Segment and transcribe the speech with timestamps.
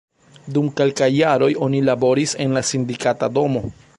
[0.53, 3.67] Dum kelkaj jaroj oni laboris en la Sindikata Domo.